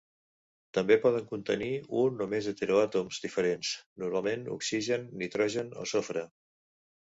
[0.77, 1.67] També poden contenir
[2.05, 3.75] un o més heteroàtoms diferents,
[4.07, 6.29] normalment oxigen, nitrogen o sofre.